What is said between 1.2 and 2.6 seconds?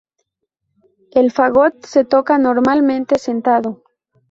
fagot se toca